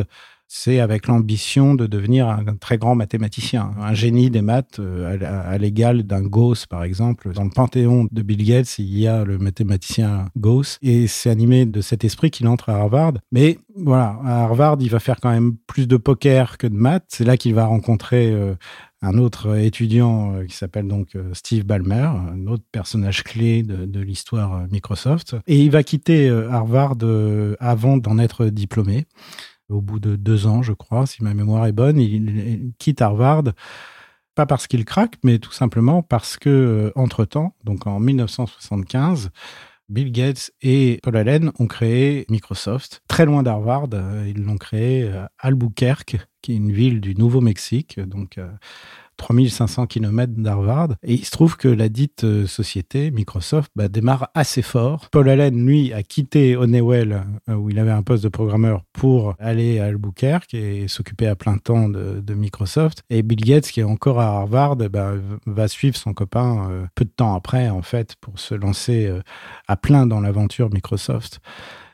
c'est 0.54 0.82
avec 0.82 1.08
l'ambition 1.08 1.76
de 1.76 1.88
devenir 1.88 2.28
un, 2.28 2.44
très 2.60 2.78
grand 2.78 2.94
mathématicien, 2.94 3.72
un 3.80 3.94
génie 3.94 4.30
des 4.30 4.42
maths 4.42 4.80
euh, 4.80 5.18
à, 5.22 5.58
l'égal 5.58 6.04
d'un 6.04 6.22
Gauss, 6.22 6.66
par 6.66 6.84
exemple. 6.84 7.32
Dans 7.32 7.46
le 7.46 7.50
panthéon 7.50 8.10
de 8.12 8.22
Bill 8.22 8.44
Gates, 8.44 8.78
il 8.78 9.00
y 9.00 9.08
a 9.08 9.24
le 9.24 9.38
mathématicien 9.38 10.28
Gauss, 10.36 10.78
et 10.82 11.08
c'est 11.08 11.30
animé 11.30 11.66
de 11.66 11.80
cet 11.80 12.04
esprit 12.04 12.32
qu'il 12.32 12.50
entre 12.50 12.68
à 12.68 12.74
Harvard. 12.74 13.14
Mais 13.32 13.60
voilà, 13.78 14.20
à 14.26 14.44
Harvard, 14.44 14.76
il 14.82 14.90
va 14.90 15.00
faire 15.00 15.22
quand 15.22 15.32
même 15.32 15.56
plus 15.68 15.88
de 15.88 15.96
poker 15.96 16.58
que 16.58 16.68
de 16.68 16.76
maths. 16.76 17.06
C'est 17.08 17.24
là 17.24 17.38
qu'il 17.38 17.56
va 17.56 17.66
rencontrer 17.66 18.30
euh, 18.34 18.54
un 19.02 19.18
autre 19.18 19.56
étudiant 19.56 20.36
euh, 20.36 20.46
qui 20.46 20.58
s'appelle 20.58 20.90
donc 20.90 21.16
Steve 21.32 21.64
Ballmer, 21.64 22.10
un 22.34 22.46
autre 22.48 22.66
personnage 22.74 23.24
clé 23.24 23.64
de, 23.64 23.86
de 23.86 24.00
l'histoire 24.02 24.68
Microsoft. 24.70 25.38
Et 25.48 25.64
il 25.64 25.72
va 25.72 25.84
quitter 25.84 26.30
Harvard 26.30 26.98
avant 27.62 27.96
d'en 27.96 28.20
être 28.20 28.48
diplômé 28.48 29.06
au 29.72 29.82
bout 29.82 30.00
de 30.00 30.16
deux 30.16 30.48
ans, 30.48 30.62
je 30.62 30.74
crois, 30.74 31.06
si 31.06 31.24
ma 31.24 31.34
mémoire 31.34 31.66
est 31.66 31.72
bonne. 31.72 32.00
Il, 32.00 32.72
quitte 32.78 33.02
Harvard, 33.02 33.44
pas 34.36 34.46
parce 34.46 34.68
qu'il 34.68 34.86
craque, 34.86 35.16
mais 35.24 35.40
tout 35.40 35.52
simplement 35.52 36.04
parce 36.04 36.38
que, 36.38 36.50
euh, 36.50 36.92
entre-temps, 36.96 37.56
donc 37.64 37.88
en 37.88 38.00
1975, 38.00 39.32
Bill 39.90 40.12
Gates 40.12 40.52
et 40.62 41.00
Paul 41.04 41.18
Allen 41.18 41.52
ont 41.60 41.68
créé 41.68 42.26
Microsoft. 42.30 43.02
Très 43.08 43.26
loin 43.26 43.44
d'Harvard, 43.44 43.88
euh, 43.94 44.26
ils 44.28 44.42
l'ont 44.42 44.58
créé 44.58 45.10
à 45.10 45.32
Albuquerque, 45.40 46.18
qui 46.42 46.54
est 46.54 46.56
une 46.56 46.72
ville 46.72 47.02
du 47.02 47.14
Nouveau-Mexique, 47.16 48.00
donc 48.00 48.38
euh, 48.38 48.50
3500 49.18 49.88
km 49.88 50.34
d'Harvard. 50.38 50.90
Et 51.04 51.14
il 51.14 51.26
se 51.26 51.32
trouve 51.32 51.58
que 51.58 51.68
la 51.68 51.90
dite 51.90 52.24
euh, 52.24 52.48
société, 52.48 53.12
Microsoft, 53.12 53.72
bah, 53.76 53.88
démarre 53.88 54.30
assez 54.34 54.62
fort. 54.62 55.10
Paul 55.12 55.30
Allen, 55.30 55.66
lui, 55.66 55.94
a 55.94 56.04
quitté 56.04 56.56
Honeywell, 56.56 57.24
euh, 57.50 57.54
où 57.54 57.70
il 57.70 57.80
avait 57.80 57.92
un 57.92 58.04
poste 58.04 58.24
de 58.24 58.30
programmeur, 58.30 58.84
pour 58.94 59.36
aller 59.40 59.80
à 59.80 59.86
Albuquerque 59.86 60.54
et 60.54 60.88
s'occuper 60.88 61.28
à 61.28 61.36
plein 61.36 61.58
temps 61.58 61.90
de, 61.90 62.34
Microsoft. 62.34 63.04
Et 63.10 63.24
Bill 63.24 63.42
Gates, 63.42 63.68
qui 63.68 63.82
est 63.82 63.84
encore 63.84 64.20
à 64.20 64.28
Harvard, 64.28 64.78
bah, 64.78 65.14
va 65.46 65.68
suivre 65.68 65.98
son 65.98 66.14
copain 66.14 66.70
euh, 66.72 66.86
peu 66.96 67.06
de 67.06 67.10
temps 67.10 67.36
après, 67.36 67.70
en 67.70 67.82
fait, 67.82 68.16
pour 68.22 68.40
se 68.40 68.56
lancer 68.56 69.12
à 69.68 69.76
plein 69.76 70.08
dans 70.08 70.22
l'aventure 70.22 70.70
Microsoft. 70.70 71.40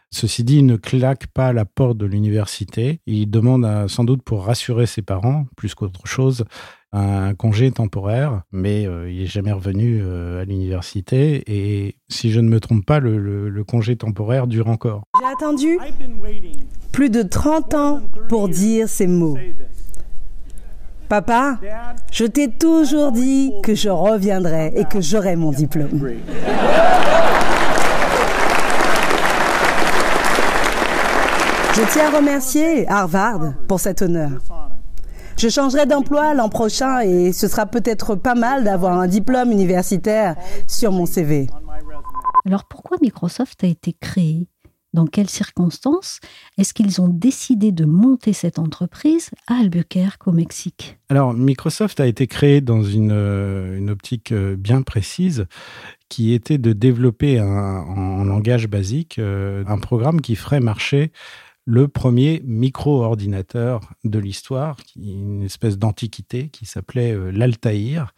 Ceci 0.09 0.43
dit, 0.43 0.57
il 0.57 0.65
ne 0.65 0.77
claque 0.77 1.27
pas 1.27 1.51
la 1.51 1.65
porte 1.65 1.97
de 1.97 2.05
l'université. 2.05 3.01
Il 3.07 3.29
demande 3.29 3.88
sans 3.89 4.05
doute 4.05 4.21
pour 4.21 4.45
rassurer 4.45 4.86
ses 4.86 5.01
parents, 5.01 5.47
plus 5.57 5.75
qu'autre 5.75 6.05
chose, 6.05 6.45
un 6.94 7.34
congé 7.34 7.72
temporaire, 7.72 8.41
mais 8.51 8.86
euh, 8.86 9.12
il 9.12 9.20
n'est 9.20 9.25
jamais 9.25 9.51
revenu 9.51 10.00
euh, 10.01 10.41
à 10.41 10.46
l'université. 10.46 11.44
Et 11.48 11.98
si 12.10 12.32
je 12.32 12.39
ne 12.39 12.50
me 12.50 12.60
trompe 12.60 12.86
pas, 12.86 13.00
le, 13.00 13.63
congé 13.67 13.96
temporaire 13.96 14.48
dure 14.48 14.67
encore. 14.70 15.03
J'ai 15.20 15.27
attendu 15.27 15.79
plus 16.91 17.10
de 17.10 17.22
30 17.22 17.74
ans 17.74 18.01
pour 18.29 18.48
dire 18.50 18.88
ces 18.88 19.08
mots. 19.08 19.38
Papa, 21.10 21.58
je 22.12 22.25
t'ai 22.25 22.50
toujours 22.50 23.12
dit 23.12 23.53
que 23.63 23.75
je 23.75 23.89
reviendrai 23.89 24.74
et 24.75 24.84
que 24.84 25.00
j'aurai 25.00 25.36
mon 25.36 25.51
diplôme. 25.51 26.12
Je 31.74 31.82
tiens 31.91 32.08
à 32.12 32.17
remercier 32.17 32.88
Harvard 32.89 33.53
pour 33.67 33.79
cet 33.79 34.01
honneur. 34.01 34.32
Je 35.38 35.50
changerai 35.50 35.86
d'emploi 35.86 36.34
l'an 36.34 36.50
prochain 36.50 37.01
et 37.01 37.32
ce 37.32 37.48
sera 37.48 37.67
peut-être 37.67 38.15
pas 38.15 38.34
mal 38.34 38.63
d'avoir 38.63 38.98
un 39.00 39.08
diplôme 39.08 39.51
universitaire 39.51 40.36
sur 40.67 40.91
mon 40.91 41.06
CV. 41.06 41.46
Alors 42.48 42.65
pourquoi 42.65 42.98
Microsoft 43.03 43.63
a 43.63 43.67
été 43.67 43.94
créé? 43.94 44.48
Dans 44.94 45.06
quelles 45.06 45.29
circonstances? 45.29 46.22
Est-ce 46.58 46.74
qu'ils 46.74 47.01
ont 47.01 47.10
décidé 47.10 47.72
de 47.72 47.86
monter 47.86 48.34
cette 48.34 48.58
entreprise 48.58 49.29
à 49.46 49.60
Albuquerque 49.60 50.27
au 50.27 50.32
Mexique? 50.32 50.98
Alors 51.10 51.36
Microsoft 51.36 52.00
a 52.00 52.08
été 52.08 52.25
créé 52.25 52.62
dans 52.62 52.82
une, 52.82 53.12
euh, 53.12 53.77
une 53.77 53.91
optique 53.91 54.32
euh, 54.32 54.56
bien 54.56 54.82
précise 54.82 55.46
qui 56.10 56.34
était 56.34 56.58
de 56.58 56.74
développer 56.74 57.39
en 57.41 58.24
langage 58.24 58.67
basique 58.67 59.20
euh, 59.20 59.63
un 59.67 59.77
programme 59.77 60.22
qui 60.22 60.36
ferait 60.36 60.62
marcher 60.62 61.12
le 61.67 61.89
premier 61.89 62.41
micro-ordinateur 62.45 63.81
de 64.05 64.19
l'histoire, 64.19 64.77
une 64.95 65.43
espèce 65.43 65.77
d'antiquité 65.77 66.47
qui 66.47 66.65
s'appelait 66.65 67.12
euh, 67.12 67.29
l'Altaïr. 67.29 68.13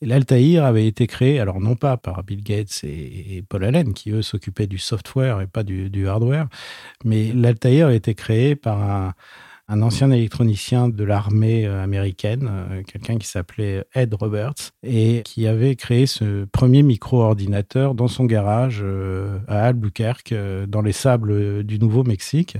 l'Altaïr 0.00 0.64
avait 0.64 0.86
été 0.86 1.06
créé, 1.06 1.38
alors 1.38 1.60
non 1.60 1.76
pas 1.76 1.98
par 1.98 2.24
Bill 2.24 2.42
Gates 2.42 2.80
et, 2.84 3.44
Paul 3.46 3.64
Allen, 3.64 3.92
qui 3.92 4.10
eux 4.10 4.22
s'occupaient 4.22 4.66
du 4.66 4.78
software 4.78 5.42
et 5.42 5.46
pas 5.46 5.64
du, 5.64 6.08
hardware, 6.08 6.48
mais 7.04 7.30
l'Altaïr 7.34 7.88
a 7.88 7.94
été 7.94 8.14
créé 8.14 8.56
par 8.56 8.82
un, 8.82 9.14
un 9.68 9.82
ancien 9.82 10.10
électronicien 10.10 10.88
de 10.88 11.04
l'armée 11.04 11.66
euh, 11.66 11.82
américaine, 11.82 12.48
euh, 12.50 12.82
quelqu'un 12.82 13.18
qui 13.18 13.26
s'appelait 13.26 13.84
Ed 13.94 14.14
Roberts, 14.14 14.72
et 14.82 15.22
qui 15.24 15.46
avait 15.46 15.76
créé 15.76 16.06
ce 16.06 16.46
premier 16.46 16.82
micro-ordinateur 16.82 17.94
dans 17.94 18.08
son 18.08 18.24
garage 18.24 18.80
euh, 18.82 19.38
à 19.46 19.66
Albuquerque, 19.66 20.34
dans 20.66 20.80
les 20.80 20.92
sables 20.92 21.62
du 21.64 21.78
Nouveau-Mexique. 21.78 22.56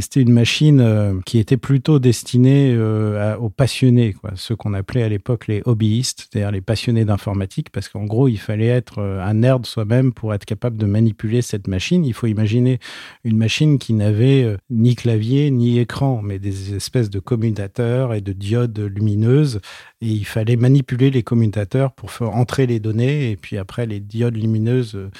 C'était 0.00 0.22
une 0.22 0.32
machine 0.32 0.80
euh, 0.80 1.20
qui 1.26 1.38
était 1.38 1.58
plutôt 1.58 1.98
destinée 1.98 2.72
euh, 2.74 3.36
aux 3.36 3.50
passionnés, 3.50 4.14
quoi, 4.14 4.30
ceux 4.36 4.56
qu'on 4.56 4.72
appelait 4.72 5.02
à 5.02 5.08
l'époque 5.10 5.48
les 5.48 5.60
hobbyistes, 5.66 6.30
c'est-à-dire 6.30 6.50
les 6.50 6.62
passionnés 6.62 7.04
d'informatique, 7.04 7.68
parce 7.68 7.90
qu'en 7.90 8.04
gros, 8.04 8.26
il 8.26 8.38
fallait 8.38 8.68
être 8.68 9.00
euh, 9.00 9.22
un 9.22 9.34
nerd 9.34 9.66
soi-même 9.66 10.14
pour 10.14 10.32
être 10.32 10.46
capable 10.46 10.78
de 10.78 10.86
manipuler 10.86 11.42
cette 11.42 11.68
machine. 11.68 12.06
Il 12.06 12.14
faut 12.14 12.26
imaginer 12.26 12.78
une 13.24 13.36
machine 13.36 13.78
qui 13.78 13.92
n'avait 13.92 14.56
ni 14.70 14.94
clavier 14.94 15.50
ni 15.50 15.78
écran, 15.78 16.22
mais 16.22 16.38
des 16.38 16.74
espèces 16.74 17.10
de 17.10 17.18
commutateurs 17.18 18.14
et 18.14 18.22
de 18.22 18.32
diodes 18.32 18.78
lumineuses 18.78 19.60
et 20.02 20.08
il 20.08 20.26
fallait 20.26 20.56
manipuler 20.56 21.12
les 21.12 21.22
commutateurs 21.22 21.92
pour 21.92 22.10
faire 22.10 22.30
entrer 22.34 22.66
les 22.66 22.80
données 22.80 23.30
et 23.30 23.36
puis 23.36 23.56
après 23.56 23.86
les 23.86 24.00
diodes 24.00 24.36
lumineuses 24.36 24.96
euh, 24.96 25.10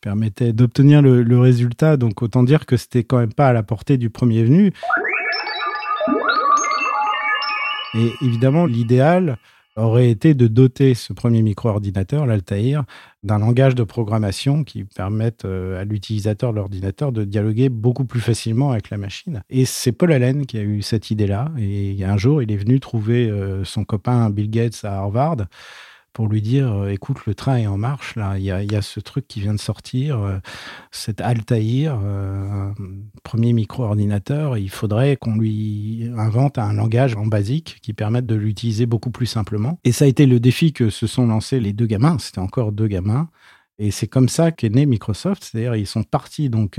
permettaient 0.00 0.54
d'obtenir 0.54 1.02
le, 1.02 1.38
résultat. 1.38 1.98
Donc 1.98 2.22
autant 2.22 2.42
dire 2.42 2.64
que 2.64 2.78
c'était 2.78 3.04
quand 3.04 3.18
même 3.18 3.34
pas 3.34 3.48
à 3.48 3.52
la 3.52 3.62
portée 3.62 3.98
du 3.98 4.08
premier 4.08 4.42
venu. 4.42 4.72
Et 7.94 8.10
évidemment, 8.22 8.64
l'idéal, 8.64 9.36
aurait 9.76 10.10
été 10.10 10.34
de 10.34 10.46
doter 10.46 10.94
ce 10.94 11.12
premier 11.12 11.42
micro-ordinateur, 11.42 12.26
l'Altair, 12.26 12.84
d'un 13.22 13.38
langage 13.38 13.74
de 13.74 13.82
programmation 13.82 14.64
qui 14.64 14.84
permette 14.84 15.44
euh, 15.44 15.80
à 15.80 15.84
l'utilisateur 15.84 16.52
de 16.52 16.56
l'ordinateur 16.56 17.12
de 17.12 17.24
dialoguer 17.24 17.68
beaucoup 17.68 18.04
plus 18.04 18.20
facilement 18.20 18.72
avec 18.72 18.90
la 18.90 18.96
machine. 18.96 19.42
Et 19.50 19.64
c'est 19.64 19.92
Paul 19.92 20.12
Allen 20.12 20.46
qui 20.46 20.58
a 20.58 20.62
eu 20.62 20.82
cette 20.82 21.10
idée-là. 21.10 21.50
Et 21.58 22.02
un 22.04 22.16
jour, 22.16 22.42
il 22.42 22.50
est 22.50 22.56
venu 22.56 22.80
trouver 22.80 23.30
euh, 23.30 23.64
son 23.64 23.84
copain 23.84 24.30
Bill 24.30 24.50
Gates 24.50 24.80
à 24.84 24.98
Harvard 24.98 25.46
pour 26.12 26.28
lui 26.28 26.42
dire 26.42 26.72
euh, 26.72 26.88
écoute, 26.88 27.18
le 27.26 27.34
train 27.34 27.56
est 27.56 27.66
en 27.66 27.78
marche, 27.78 28.16
là, 28.16 28.38
il 28.38 28.44
y 28.44 28.50
a, 28.50 28.82
ce 28.82 29.00
truc 29.00 29.28
qui 29.28 29.40
vient 29.40 29.54
de 29.54 29.60
sortir, 29.60 30.20
euh, 30.20 30.38
cet 30.90 31.20
Altair, 31.20 31.98
euh, 32.02 32.70
premier 33.22 33.52
micro-ordinateur, 33.52 34.58
il 34.58 34.70
faudrait 34.70 35.16
qu'on 35.16 35.36
lui 35.36 36.10
invente 36.16 36.58
un 36.58 36.72
langage 36.72 37.14
en 37.16 37.26
basique 37.26 37.78
qui 37.82 37.92
permette 37.92 38.26
de 38.26 38.34
l'utiliser 38.34 38.86
beaucoup 38.86 39.10
plus 39.10 39.26
simplement. 39.26 39.78
Et 39.84 39.92
ça 39.92 40.04
a 40.04 40.08
été 40.08 40.26
le 40.26 40.40
défi 40.40 40.72
que 40.72 40.90
se 40.90 41.06
sont 41.06 41.26
lancés 41.26 41.60
les 41.60 41.72
deux 41.72 41.86
gamins, 41.86 42.18
c'était 42.18 42.40
encore 42.40 42.72
deux 42.72 42.88
gamins. 42.88 43.28
Et 43.78 43.90
c'est 43.90 44.08
comme 44.08 44.28
ça 44.28 44.52
qu'est 44.52 44.68
né 44.68 44.84
Microsoft, 44.84 45.42
c'est-à-dire 45.42 45.74
ils 45.74 45.86
sont 45.86 46.02
partis 46.02 46.50
donc 46.50 46.78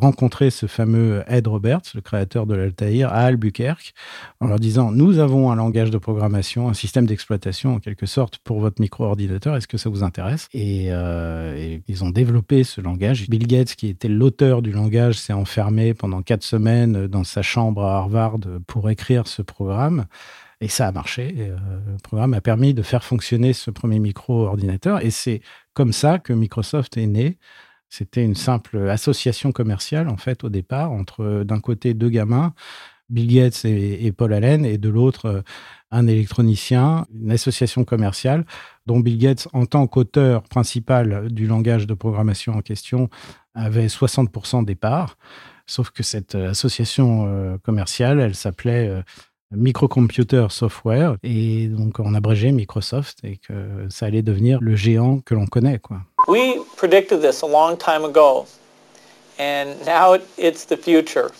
rencontrer 0.00 0.50
ce 0.50 0.66
fameux 0.66 1.22
Ed 1.28 1.46
Roberts, 1.46 1.82
le 1.94 2.00
créateur 2.00 2.46
de 2.46 2.54
l'Altair, 2.54 3.12
à 3.12 3.20
Albuquerque, 3.20 3.92
en 4.40 4.46
leur 4.46 4.58
disant 4.58 4.90
Nous 4.90 5.18
avons 5.18 5.50
un 5.50 5.56
langage 5.56 5.90
de 5.90 5.98
programmation, 5.98 6.68
un 6.68 6.74
système 6.74 7.06
d'exploitation 7.06 7.74
en 7.74 7.78
quelque 7.78 8.06
sorte 8.06 8.38
pour 8.38 8.60
votre 8.60 8.80
micro-ordinateur, 8.80 9.56
est-ce 9.56 9.68
que 9.68 9.78
ça 9.78 9.90
vous 9.90 10.02
intéresse? 10.02 10.48
Euh, 10.54 11.56
et, 11.56 11.82
ils 11.86 12.04
ont 12.04 12.10
développé 12.10 12.64
ce 12.64 12.80
langage. 12.80 13.28
Bill 13.28 13.46
Gates, 13.46 13.74
qui 13.74 13.88
était 13.88 14.08
l'auteur 14.08 14.62
du 14.62 14.72
langage, 14.72 15.18
s'est 15.18 15.32
enfermé 15.32 15.94
pendant 15.94 16.22
quatre 16.22 16.44
semaines 16.44 17.06
dans 17.06 17.24
sa 17.24 17.42
chambre 17.42 17.84
à 17.84 17.98
Harvard 17.98 18.38
pour 18.66 18.90
écrire 18.90 19.26
ce 19.26 19.42
programme. 19.42 20.06
Et 20.62 20.68
ça 20.68 20.88
a 20.88 20.92
marché. 20.92 21.34
Euh, 21.38 21.56
le 21.92 21.96
programme 22.02 22.34
a 22.34 22.40
permis 22.40 22.74
de 22.74 22.82
faire 22.82 23.02
fonctionner 23.02 23.54
ce 23.54 23.70
premier 23.70 23.98
micro-ordinateur. 23.98 25.04
Et 25.04 25.10
c'est 25.10 25.40
comme 25.72 25.92
ça 25.92 26.18
que 26.18 26.32
Microsoft 26.32 26.96
est 26.98 27.06
né 27.06 27.38
c'était 27.90 28.24
une 28.24 28.36
simple 28.36 28.88
association 28.88 29.52
commerciale, 29.52 30.08
en 30.08 30.16
fait, 30.16 30.44
au 30.44 30.48
départ, 30.48 30.92
entre 30.92 31.42
d'un 31.44 31.60
côté 31.60 31.92
deux 31.92 32.08
gamins, 32.08 32.54
Bill 33.10 33.26
Gates 33.26 33.64
et, 33.64 34.12
Paul 34.12 34.32
Allen, 34.32 34.64
et 34.64 34.78
de 34.78 34.88
l'autre 34.88 35.26
euh, 35.26 35.42
un 35.90 36.06
électronicien, 36.06 37.06
une 37.12 37.32
association 37.32 37.84
commerciale 37.84 38.46
dont 38.86 39.00
Bill 39.00 39.18
Gates, 39.18 39.48
en 39.52 39.66
tant 39.66 39.86
qu'auteur 39.88 40.44
principal 40.44 41.28
du 41.30 41.46
langage 41.46 41.86
de 41.88 41.94
programmation 41.94 42.54
en 42.54 42.60
question, 42.60 43.10
avait 43.54 43.88
60% 43.88 44.64
des 44.64 44.76
parts. 44.76 45.18
Sauf 45.66 45.90
que 45.90 46.04
cette 46.04 46.36
euh, 46.36 46.50
association 46.50 47.26
euh, 47.26 47.58
commerciale, 47.58 48.20
elle 48.20 48.36
s'appelait 48.36 49.02
Microcomputer 49.50 50.46
Software, 50.50 51.16
et 51.24 51.66
donc 51.66 51.98
en 51.98 52.14
abrégé 52.14 52.52
Microsoft, 52.52 53.18
et 53.24 53.36
que 53.36 53.88
ça 53.88 54.06
allait 54.06 54.22
devenir 54.22 54.60
le 54.60 54.76
géant 54.76 55.18
que 55.18 55.34
l'on 55.34 55.46
connaît, 55.46 55.80
quoi. 55.80 56.02
We 56.28 56.60
predicted 56.76 57.22
this 57.22 57.42
a 57.42 57.46
long 57.46 57.76
time 57.76 58.04
ago, 58.04 58.46
and 59.38 59.84
now 59.86 60.18
it's 60.36 60.64
the 60.64 60.76
future. 60.76 61.30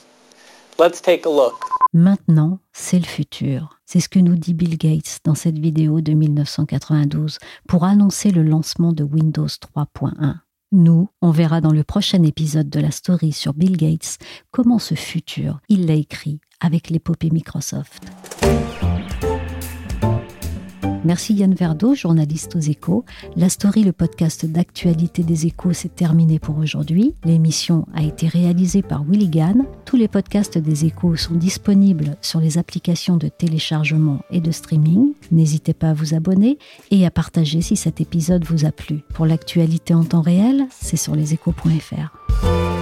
Let's 0.79 1.01
take 1.01 1.27
a 1.27 1.31
look. 1.31 1.65
Maintenant, 1.93 2.61
c'est 2.73 2.99
le 2.99 3.05
futur. 3.05 3.81
C'est 3.85 4.01
ce 4.01 4.09
que 4.09 4.21
nous 4.21 4.37
dit 4.37 4.55
Bill 4.55 4.79
Gates 4.79 5.21
dans 5.25 5.35
cette 5.35 5.59
vidéo 5.59 6.01
de 6.01 6.13
1992 6.13 7.39
pour 7.69 7.85
annoncer 7.85 8.31
le 8.31 8.43
lancement 8.43 8.93
de 8.93 9.03
Windows 9.03 9.47
3.1. 9.47 10.37
Nous, 10.73 11.09
on 11.21 11.33
verra 11.33 11.61
dans 11.61 11.73
le 11.73 11.83
prochain 11.83 12.23
épisode 12.23 12.71
de 12.71 12.79
la 12.81 12.93
story 12.93 13.33
sur 13.33 13.55
Bill 13.55 13.77
Gates 13.77 14.19
comment 14.53 14.79
ce 14.79 14.95
futur, 14.95 15.59
il 15.69 15.87
l'a 15.87 15.95
écrit 15.95 16.40
avec 16.61 16.90
l'épopée 16.90 17.31
Microsoft. 17.31 18.05
Merci 21.05 21.33
Yann 21.35 21.55
Verdeau, 21.55 21.95
journaliste 21.95 22.57
aux 22.57 22.61
échos. 22.61 23.05
La 23.37 23.49
story, 23.49 23.85
le 23.85 23.93
podcast 23.93 24.45
d'actualité 24.45 25.23
des 25.23 25.47
échos, 25.47 25.73
s'est 25.73 25.89
terminé 25.89 26.39
pour 26.39 26.59
aujourd'hui. 26.59 27.15
L'émission 27.25 27.87
a 27.95 28.03
été 28.03 28.29
réalisée 28.29 28.83
par 28.83 29.05
Willy 29.05 29.29
Gann. 29.29 29.65
Tous 29.87 29.97
les 29.97 30.09
podcasts 30.09 30.59
des 30.59 30.85
échos 30.85 31.17
sont 31.17 31.35
disponibles 31.35 32.17
sur 32.21 32.41
les 32.41 32.59
applications 32.59 33.17
de 33.17 33.29
téléchargement 33.29 34.21
et 34.31 34.41
de 34.41 34.51
streaming. 34.51 35.15
N'hésitez 35.31 35.73
pas 35.73 35.91
à 35.91 35.95
vous 35.95 36.15
abonner 36.15 36.59
et 36.91 37.07
à 37.07 37.11
partager 37.11 37.63
si 37.63 37.77
cet 37.77 38.01
épisode 38.01 38.45
vous 38.45 38.67
a 38.67 38.73
plu. 38.73 39.01
Pour 39.15 39.25
l'actualité 39.25 39.95
en 39.95 40.05
temps 40.05 40.23
réel, 40.23 40.67
c'est 40.71 40.97
sur 40.99 41.17
leséchos.fr. 41.17 42.80